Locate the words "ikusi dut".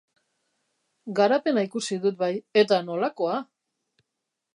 1.67-2.17